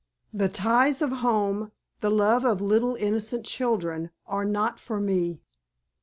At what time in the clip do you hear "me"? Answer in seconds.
4.99-5.43